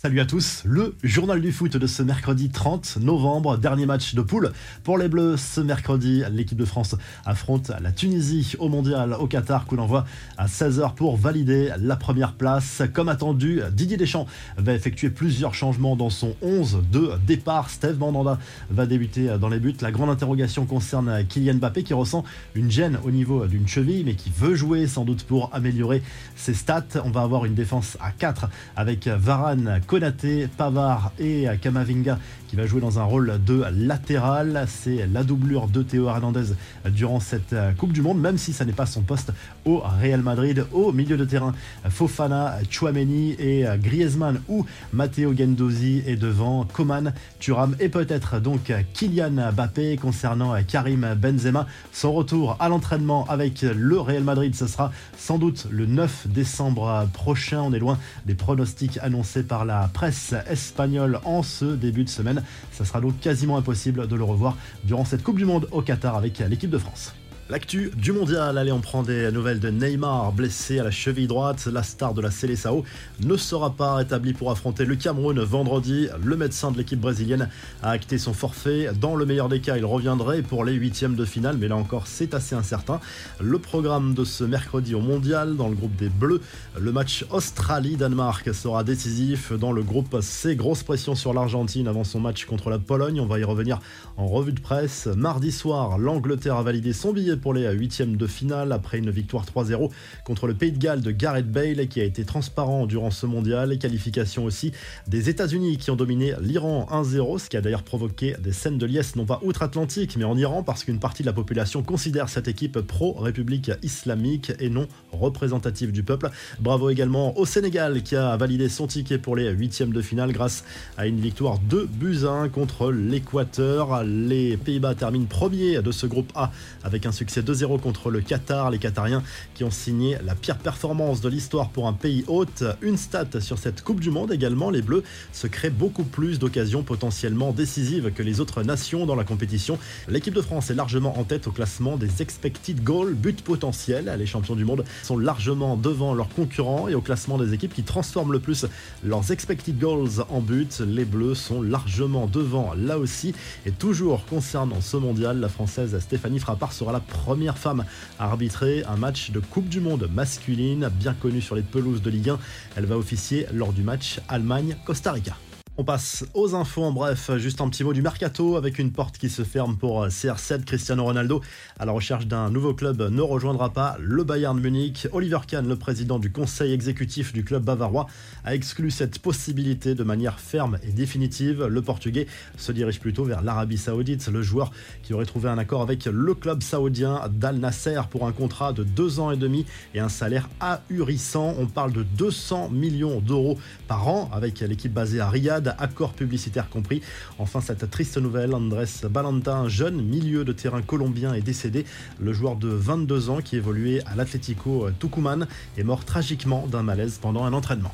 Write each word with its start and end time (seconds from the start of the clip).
Salut 0.00 0.20
à 0.20 0.26
tous, 0.26 0.62
le 0.64 0.94
journal 1.02 1.40
du 1.40 1.50
foot 1.50 1.76
de 1.76 1.86
ce 1.88 2.04
mercredi 2.04 2.50
30 2.50 2.98
novembre, 3.00 3.58
dernier 3.58 3.84
match 3.84 4.14
de 4.14 4.22
poule 4.22 4.52
pour 4.84 4.96
les 4.96 5.08
Bleus. 5.08 5.36
Ce 5.36 5.60
mercredi, 5.60 6.22
l'équipe 6.30 6.56
de 6.56 6.64
France 6.64 6.94
affronte 7.26 7.72
la 7.82 7.90
Tunisie 7.90 8.54
au 8.60 8.68
mondial 8.68 9.14
au 9.14 9.26
Qatar, 9.26 9.66
coup 9.66 9.74
d'envoi 9.74 10.04
à 10.36 10.46
16h 10.46 10.94
pour 10.94 11.16
valider 11.16 11.72
la 11.80 11.96
première 11.96 12.34
place. 12.34 12.82
Comme 12.92 13.08
attendu, 13.08 13.60
Didier 13.72 13.96
Deschamps 13.96 14.28
va 14.56 14.72
effectuer 14.72 15.10
plusieurs 15.10 15.54
changements 15.54 15.96
dans 15.96 16.10
son 16.10 16.36
11 16.42 16.84
de 16.92 17.10
départ. 17.26 17.68
Steve 17.68 17.98
Mandanda 17.98 18.38
va 18.70 18.86
débuter 18.86 19.36
dans 19.40 19.48
les 19.48 19.58
buts. 19.58 19.74
La 19.80 19.90
grande 19.90 20.10
interrogation 20.10 20.64
concerne 20.64 21.26
Kylian 21.26 21.54
Mbappé 21.54 21.82
qui 21.82 21.94
ressent 21.94 22.22
une 22.54 22.70
gêne 22.70 23.00
au 23.02 23.10
niveau 23.10 23.46
d'une 23.46 23.66
cheville 23.66 24.04
mais 24.04 24.14
qui 24.14 24.30
veut 24.30 24.54
jouer 24.54 24.86
sans 24.86 25.04
doute 25.04 25.24
pour 25.24 25.52
améliorer 25.52 26.04
ses 26.36 26.54
stats. 26.54 27.02
On 27.04 27.10
va 27.10 27.22
avoir 27.22 27.46
une 27.46 27.54
défense 27.54 27.98
à 28.00 28.12
4 28.12 28.48
avec 28.76 29.08
Varane, 29.08 29.80
Konaté, 29.88 30.48
Pavard 30.56 31.12
et 31.18 31.46
Kamavinga 31.60 32.18
qui 32.46 32.56
va 32.56 32.66
jouer 32.66 32.80
dans 32.80 32.98
un 32.98 33.04
rôle 33.04 33.38
de 33.44 33.64
latéral. 33.72 34.64
C'est 34.68 35.06
la 35.12 35.22
doublure 35.22 35.68
de 35.68 35.82
Théo 35.82 36.08
Hernandez 36.08 36.54
durant 36.86 37.20
cette 37.20 37.54
Coupe 37.76 37.92
du 37.92 38.00
Monde, 38.00 38.20
même 38.20 38.38
si 38.38 38.52
ça 38.52 38.64
n'est 38.64 38.72
pas 38.72 38.86
son 38.86 39.02
poste 39.02 39.32
au 39.66 39.78
Real 39.78 40.22
Madrid. 40.22 40.64
Au 40.72 40.92
milieu 40.92 41.16
de 41.16 41.24
terrain, 41.24 41.54
Fofana, 41.88 42.56
Chouameni 42.70 43.32
et 43.38 43.66
Griezmann 43.78 44.40
ou 44.48 44.64
Matteo 44.92 45.36
Gendozi 45.36 46.02
est 46.06 46.16
devant 46.16 46.64
Coman, 46.64 47.12
Turam 47.38 47.76
et 47.80 47.88
peut-être 47.88 48.40
donc 48.40 48.72
Kylian 48.94 49.52
Mbappé 49.52 49.96
concernant 49.96 50.54
Karim 50.66 51.14
Benzema. 51.14 51.66
Son 51.92 52.12
retour 52.12 52.56
à 52.60 52.68
l'entraînement 52.68 53.26
avec 53.28 53.60
le 53.62 54.00
Real 54.00 54.24
Madrid, 54.24 54.54
ce 54.54 54.66
sera 54.66 54.90
sans 55.18 55.38
doute 55.38 55.66
le 55.70 55.84
9 55.84 56.28
décembre 56.28 57.08
prochain. 57.12 57.60
On 57.60 57.72
est 57.74 57.78
loin 57.78 57.98
des 58.24 58.34
pronostics 58.34 58.98
annoncés 59.02 59.42
par 59.42 59.66
la 59.66 59.77
presse 59.86 60.34
espagnole 60.48 61.20
en 61.24 61.44
ce 61.44 61.64
début 61.64 62.02
de 62.02 62.08
semaine. 62.08 62.42
Ça 62.72 62.84
sera 62.84 63.00
donc 63.00 63.20
quasiment 63.20 63.56
impossible 63.56 64.08
de 64.08 64.16
le 64.16 64.24
revoir 64.24 64.56
durant 64.84 65.04
cette 65.04 65.22
Coupe 65.22 65.38
du 65.38 65.44
Monde 65.44 65.68
au 65.70 65.82
Qatar 65.82 66.16
avec 66.16 66.40
l'équipe 66.40 66.70
de 66.70 66.78
France. 66.78 67.12
L'actu 67.50 67.90
du 67.96 68.12
mondial, 68.12 68.58
allez, 68.58 68.72
on 68.72 68.80
prend 68.80 69.02
des 69.02 69.32
nouvelles 69.32 69.58
de 69.58 69.70
Neymar, 69.70 70.32
blessé 70.32 70.80
à 70.80 70.84
la 70.84 70.90
cheville 70.90 71.26
droite. 71.26 71.66
La 71.72 71.82
star 71.82 72.12
de 72.12 72.20
la 72.20 72.30
Seleção 72.30 72.84
ne 73.24 73.38
sera 73.38 73.70
pas 73.70 73.94
rétabli 73.94 74.34
pour 74.34 74.50
affronter 74.50 74.84
le 74.84 74.96
Cameroun 74.96 75.40
vendredi. 75.40 76.08
Le 76.22 76.36
médecin 76.36 76.70
de 76.70 76.76
l'équipe 76.76 77.00
brésilienne 77.00 77.48
a 77.82 77.88
acté 77.88 78.18
son 78.18 78.34
forfait. 78.34 78.90
Dans 79.00 79.16
le 79.16 79.24
meilleur 79.24 79.48
des 79.48 79.60
cas, 79.60 79.78
il 79.78 79.86
reviendrait 79.86 80.42
pour 80.42 80.62
les 80.62 80.74
huitièmes 80.74 81.14
de 81.14 81.24
finale, 81.24 81.56
mais 81.56 81.68
là 81.68 81.76
encore, 81.76 82.06
c'est 82.06 82.34
assez 82.34 82.54
incertain. 82.54 83.00
Le 83.40 83.58
programme 83.58 84.12
de 84.12 84.24
ce 84.24 84.44
mercredi 84.44 84.94
au 84.94 85.00
mondial, 85.00 85.56
dans 85.56 85.68
le 85.68 85.74
groupe 85.74 85.96
des 85.96 86.10
Bleus, 86.10 86.42
le 86.78 86.92
match 86.92 87.24
Australie-Danemark 87.30 88.52
sera 88.52 88.84
décisif. 88.84 89.54
Dans 89.54 89.72
le 89.72 89.82
groupe 89.82 90.20
C, 90.20 90.54
grosse 90.54 90.82
pression 90.82 91.14
sur 91.14 91.32
l'Argentine 91.32 91.88
avant 91.88 92.04
son 92.04 92.20
match 92.20 92.44
contre 92.44 92.68
la 92.68 92.78
Pologne. 92.78 93.22
On 93.22 93.26
va 93.26 93.38
y 93.38 93.44
revenir 93.44 93.80
en 94.18 94.26
revue 94.26 94.52
de 94.52 94.60
presse. 94.60 95.08
Mardi 95.16 95.50
soir, 95.50 95.96
l'Angleterre 95.96 96.56
a 96.56 96.62
validé 96.62 96.92
son 96.92 97.14
billet 97.14 97.37
pour 97.38 97.54
les 97.54 97.70
huitièmes 97.72 98.16
de 98.16 98.26
finale 98.26 98.72
après 98.72 98.98
une 98.98 99.10
victoire 99.10 99.44
3-0 99.44 99.90
contre 100.24 100.46
le 100.46 100.54
Pays 100.54 100.72
de 100.72 100.78
Galles 100.78 101.00
de 101.00 101.10
Gareth 101.10 101.50
Bale 101.50 101.88
qui 101.88 102.00
a 102.00 102.04
été 102.04 102.24
transparent 102.24 102.86
durant 102.86 103.10
ce 103.10 103.26
mondial. 103.26 103.70
Les 103.70 103.78
qualifications 103.78 104.44
aussi 104.44 104.72
des 105.06 105.28
États-Unis 105.30 105.78
qui 105.78 105.90
ont 105.90 105.96
dominé 105.96 106.34
l'Iran 106.40 106.86
1-0, 106.90 107.38
ce 107.38 107.48
qui 107.48 107.56
a 107.56 107.60
d'ailleurs 107.60 107.82
provoqué 107.82 108.34
des 108.38 108.52
scènes 108.52 108.78
de 108.78 108.86
liesse 108.86 109.16
non 109.16 109.24
pas 109.24 109.40
outre-Atlantique 109.42 110.16
mais 110.16 110.24
en 110.24 110.36
Iran 110.36 110.62
parce 110.62 110.84
qu'une 110.84 110.98
partie 110.98 111.22
de 111.22 111.26
la 111.26 111.32
population 111.32 111.82
considère 111.82 112.28
cette 112.28 112.48
équipe 112.48 112.80
pro-république 112.80 113.70
islamique 113.82 114.52
et 114.58 114.68
non 114.70 114.86
représentative 115.12 115.92
du 115.92 116.02
peuple. 116.02 116.30
Bravo 116.60 116.90
également 116.90 117.38
au 117.38 117.46
Sénégal 117.46 118.02
qui 118.02 118.16
a 118.16 118.36
validé 118.36 118.68
son 118.68 118.86
ticket 118.86 119.18
pour 119.18 119.36
les 119.36 119.50
huitièmes 119.50 119.92
de 119.92 120.02
finale 120.02 120.32
grâce 120.32 120.64
à 120.96 121.06
une 121.06 121.20
victoire 121.20 121.58
de 121.68 121.88
buts 121.90 122.24
1 122.26 122.48
contre 122.48 122.90
l'Équateur. 122.90 124.02
Les 124.04 124.56
Pays-Bas 124.56 124.94
terminent 124.94 125.26
premier 125.26 125.80
de 125.82 125.92
ce 125.92 126.06
groupe 126.06 126.32
A 126.34 126.50
avec 126.82 127.06
un 127.06 127.12
succès 127.12 127.27
c'est 127.30 127.46
2-0 127.46 127.80
contre 127.80 128.10
le 128.10 128.20
Qatar. 128.20 128.70
Les 128.70 128.78
Qatariens 128.78 129.22
qui 129.54 129.64
ont 129.64 129.70
signé 129.70 130.16
la 130.24 130.34
pire 130.34 130.58
performance 130.58 131.20
de 131.20 131.28
l'histoire 131.28 131.68
pour 131.70 131.86
un 131.86 131.92
pays 131.92 132.24
hôte. 132.26 132.64
Une 132.82 132.96
stat 132.96 133.40
sur 133.40 133.58
cette 133.58 133.82
Coupe 133.82 134.00
du 134.00 134.10
Monde 134.10 134.32
également, 134.32 134.70
les 134.70 134.82
Bleus 134.82 135.02
se 135.32 135.46
créent 135.46 135.70
beaucoup 135.70 136.04
plus 136.04 136.38
d'occasions 136.38 136.82
potentiellement 136.82 137.52
décisives 137.52 138.12
que 138.12 138.22
les 138.22 138.40
autres 138.40 138.62
nations 138.62 139.06
dans 139.06 139.14
la 139.14 139.24
compétition. 139.24 139.78
L'équipe 140.08 140.34
de 140.34 140.40
France 140.40 140.70
est 140.70 140.74
largement 140.74 141.18
en 141.18 141.24
tête 141.24 141.46
au 141.46 141.52
classement 141.52 141.96
des 141.96 142.22
expected 142.22 142.82
goals, 142.82 143.14
buts 143.14 143.32
potentiels. 143.44 144.14
Les 144.18 144.26
champions 144.26 144.56
du 144.56 144.64
monde 144.64 144.84
sont 145.02 145.18
largement 145.18 145.76
devant 145.76 146.14
leurs 146.14 146.28
concurrents 146.28 146.88
et 146.88 146.94
au 146.94 147.00
classement 147.00 147.38
des 147.38 147.54
équipes 147.54 147.74
qui 147.74 147.82
transforment 147.82 148.32
le 148.32 148.40
plus 148.40 148.66
leurs 149.04 149.30
expected 149.30 149.78
goals 149.78 150.24
en 150.30 150.40
buts. 150.40 150.66
Les 150.86 151.04
Bleus 151.04 151.34
sont 151.34 151.62
largement 151.62 152.26
devant 152.26 152.72
là 152.74 152.98
aussi. 152.98 153.34
Et 153.66 153.70
toujours 153.70 154.24
concernant 154.26 154.80
ce 154.80 154.96
mondial, 154.96 155.40
la 155.40 155.48
française 155.48 155.98
Stéphanie 156.00 156.38
Frappard 156.38 156.72
sera 156.72 156.92
la 156.92 157.00
première 157.00 157.17
femme 157.54 157.84
à 158.18 158.24
arbitrer 158.24 158.84
un 158.88 158.96
match 158.96 159.30
de 159.30 159.40
Coupe 159.40 159.68
du 159.68 159.80
Monde 159.80 160.08
masculine, 160.12 160.88
bien 160.92 161.14
connu 161.14 161.40
sur 161.40 161.54
les 161.54 161.62
pelouses 161.62 162.02
de 162.02 162.10
Ligue 162.10 162.30
1. 162.30 162.38
Elle 162.76 162.86
va 162.86 162.96
officier 162.96 163.46
lors 163.52 163.72
du 163.72 163.82
match 163.82 164.20
Allemagne-Costa 164.28 165.12
Rica. 165.12 165.36
On 165.80 165.84
passe 165.84 166.24
aux 166.34 166.56
infos 166.56 166.82
en 166.82 166.90
bref, 166.90 167.30
juste 167.36 167.60
un 167.60 167.68
petit 167.68 167.84
mot 167.84 167.92
du 167.92 168.02
mercato 168.02 168.56
avec 168.56 168.80
une 168.80 168.90
porte 168.90 169.16
qui 169.16 169.30
se 169.30 169.44
ferme 169.44 169.76
pour 169.76 170.04
CR7. 170.08 170.64
Cristiano 170.64 171.04
Ronaldo, 171.04 171.40
à 171.78 171.84
la 171.84 171.92
recherche 171.92 172.26
d'un 172.26 172.50
nouveau 172.50 172.74
club, 172.74 173.00
ne 173.00 173.22
rejoindra 173.22 173.72
pas 173.72 173.96
le 174.00 174.24
Bayern 174.24 174.58
Munich. 174.58 175.06
Oliver 175.12 175.38
Kahn, 175.46 175.68
le 175.68 175.76
président 175.76 176.18
du 176.18 176.32
conseil 176.32 176.72
exécutif 176.72 177.32
du 177.32 177.44
club 177.44 177.62
bavarois, 177.62 178.08
a 178.44 178.56
exclu 178.56 178.90
cette 178.90 179.20
possibilité 179.20 179.94
de 179.94 180.02
manière 180.02 180.40
ferme 180.40 180.80
et 180.82 180.90
définitive. 180.90 181.66
Le 181.66 181.80
Portugais 181.80 182.26
se 182.56 182.72
dirige 182.72 182.98
plutôt 182.98 183.22
vers 183.22 183.42
l'Arabie 183.42 183.78
Saoudite. 183.78 184.26
Le 184.26 184.42
joueur 184.42 184.72
qui 185.04 185.14
aurait 185.14 185.26
trouvé 185.26 185.48
un 185.48 185.58
accord 185.58 185.82
avec 185.82 186.06
le 186.06 186.34
club 186.34 186.60
saoudien 186.60 187.20
d'Al 187.30 187.58
Nasser 187.58 188.00
pour 188.10 188.26
un 188.26 188.32
contrat 188.32 188.72
de 188.72 188.82
deux 188.82 189.20
ans 189.20 189.30
et 189.30 189.36
demi 189.36 189.64
et 189.94 190.00
un 190.00 190.08
salaire 190.08 190.48
ahurissant. 190.58 191.54
On 191.56 191.66
parle 191.66 191.92
de 191.92 192.02
200 192.02 192.70
millions 192.70 193.20
d'euros 193.20 193.56
par 193.86 194.08
an 194.08 194.28
avec 194.32 194.58
l'équipe 194.58 194.92
basée 194.92 195.20
à 195.20 195.30
Riyad 195.30 195.67
accord 195.78 196.12
publicitaire 196.12 196.68
compris. 196.68 197.02
Enfin, 197.38 197.60
cette 197.60 197.90
triste 197.90 198.18
nouvelle, 198.18 198.54
Andrés 198.54 198.86
Balanta, 199.10 199.56
un 199.56 199.68
jeune 199.68 200.02
milieu 200.02 200.44
de 200.44 200.52
terrain 200.52 200.82
colombien, 200.82 201.34
est 201.34 201.42
décédé. 201.42 201.84
Le 202.20 202.32
joueur 202.32 202.56
de 202.56 202.68
22 202.68 203.30
ans 203.30 203.40
qui 203.40 203.56
évoluait 203.56 204.02
à 204.06 204.16
l'Atlético 204.16 204.88
Tucumán 204.98 205.46
est 205.76 205.84
mort 205.84 206.04
tragiquement 206.04 206.66
d'un 206.66 206.82
malaise 206.82 207.18
pendant 207.20 207.44
un 207.44 207.52
entraînement. 207.52 207.92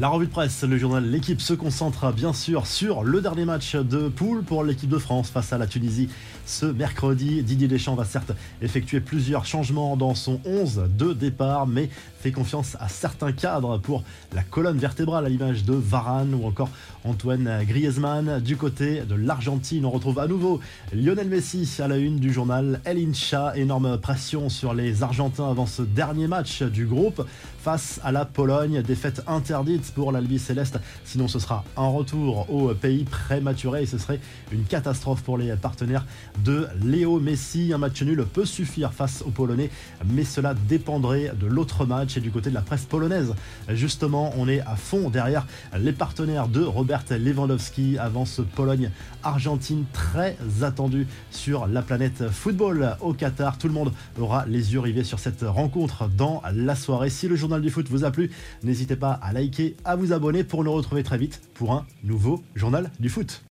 La 0.00 0.08
revue 0.08 0.26
de 0.26 0.32
presse, 0.32 0.64
le 0.64 0.76
journal 0.76 1.08
L'équipe 1.08 1.40
se 1.40 1.54
concentre 1.54 2.12
bien 2.12 2.32
sûr 2.32 2.66
sur 2.66 3.04
le 3.04 3.20
dernier 3.20 3.44
match 3.44 3.76
de 3.76 4.08
poule 4.08 4.42
pour 4.42 4.64
l'équipe 4.64 4.90
de 4.90 4.98
France 4.98 5.30
face 5.30 5.52
à 5.52 5.58
la 5.58 5.68
Tunisie 5.68 6.08
ce 6.46 6.66
mercredi. 6.66 7.44
Didier 7.44 7.68
Deschamps 7.68 7.94
va 7.94 8.04
certes 8.04 8.32
effectuer 8.60 8.98
plusieurs 8.98 9.44
changements 9.44 9.96
dans 9.96 10.16
son 10.16 10.40
11 10.44 10.86
de 10.98 11.12
départ, 11.12 11.68
mais 11.68 11.90
fait 12.18 12.32
confiance 12.32 12.76
à 12.80 12.88
certains 12.88 13.30
cadres 13.30 13.78
pour 13.78 14.02
la 14.34 14.42
colonne 14.42 14.78
vertébrale 14.78 15.26
à 15.26 15.28
l'image 15.28 15.62
de 15.62 15.74
Varane 15.74 16.34
ou 16.34 16.44
encore 16.44 16.70
Antoine 17.04 17.62
Griezmann. 17.64 18.40
Du 18.40 18.56
côté 18.56 19.02
de 19.02 19.14
l'Argentine, 19.14 19.84
on 19.84 19.90
retrouve 19.90 20.18
à 20.18 20.26
nouveau 20.26 20.58
Lionel 20.92 21.28
Messi 21.28 21.70
à 21.78 21.86
la 21.86 21.98
une 21.98 22.18
du 22.18 22.32
journal 22.32 22.80
El 22.84 22.98
Incha. 22.98 23.56
Énorme 23.56 23.98
pression 23.98 24.48
sur 24.48 24.74
les 24.74 25.04
Argentins 25.04 25.48
avant 25.48 25.66
ce 25.66 25.82
dernier 25.82 26.26
match 26.26 26.62
du 26.62 26.84
groupe 26.84 27.24
face 27.60 28.00
à 28.02 28.10
la 28.10 28.24
Pologne. 28.24 28.82
Défaite 28.82 29.22
interdite 29.28 29.83
pour 29.90 30.12
l'Albi 30.12 30.38
Céleste. 30.38 30.78
Sinon, 31.04 31.28
ce 31.28 31.38
sera 31.38 31.64
un 31.76 31.88
retour 31.88 32.50
au 32.50 32.74
pays 32.74 33.04
prématuré 33.04 33.82
et 33.82 33.86
ce 33.86 33.98
serait 33.98 34.20
une 34.52 34.64
catastrophe 34.64 35.22
pour 35.22 35.38
les 35.38 35.54
partenaires 35.56 36.06
de 36.44 36.66
Léo 36.82 37.20
Messi. 37.20 37.72
Un 37.72 37.78
match 37.78 38.02
nul 38.02 38.24
peut 38.24 38.44
suffire 38.44 38.92
face 38.92 39.22
aux 39.22 39.30
Polonais, 39.30 39.70
mais 40.06 40.24
cela 40.24 40.54
dépendrait 40.54 41.32
de 41.38 41.46
l'autre 41.46 41.86
match 41.86 42.16
et 42.16 42.20
du 42.20 42.30
côté 42.30 42.50
de 42.50 42.54
la 42.54 42.62
presse 42.62 42.84
polonaise. 42.84 43.34
Justement, 43.68 44.32
on 44.36 44.48
est 44.48 44.60
à 44.60 44.76
fond 44.76 45.10
derrière 45.10 45.46
les 45.78 45.92
partenaires 45.92 46.48
de 46.48 46.62
Robert 46.62 47.04
Lewandowski 47.10 47.98
avant 47.98 48.24
ce 48.24 48.42
Pologne-Argentine 48.42 49.84
très 49.92 50.36
attendu 50.62 51.06
sur 51.30 51.66
la 51.66 51.82
planète 51.82 52.28
football 52.30 52.96
au 53.00 53.12
Qatar. 53.12 53.58
Tout 53.58 53.68
le 53.68 53.74
monde 53.74 53.92
aura 54.18 54.46
les 54.46 54.72
yeux 54.72 54.80
rivés 54.80 55.04
sur 55.04 55.18
cette 55.18 55.42
rencontre 55.42 56.08
dans 56.08 56.42
la 56.52 56.74
soirée. 56.74 57.10
Si 57.10 57.28
le 57.28 57.36
journal 57.36 57.60
du 57.60 57.70
foot 57.70 57.88
vous 57.88 58.04
a 58.04 58.10
plu, 58.10 58.30
n'hésitez 58.62 58.96
pas 58.96 59.12
à 59.12 59.32
liker 59.32 59.73
à 59.84 59.96
vous 59.96 60.12
abonner 60.12 60.44
pour 60.44 60.64
nous 60.64 60.72
retrouver 60.72 61.02
très 61.02 61.18
vite 61.18 61.40
pour 61.54 61.72
un 61.72 61.86
nouveau 62.02 62.42
journal 62.54 62.90
du 63.00 63.08
foot. 63.08 63.42